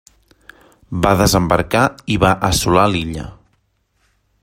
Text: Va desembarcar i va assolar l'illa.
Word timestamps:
Va 1.03 1.11
desembarcar 1.19 1.83
i 2.15 2.17
va 2.25 2.33
assolar 2.51 2.87
l'illa. 2.95 3.31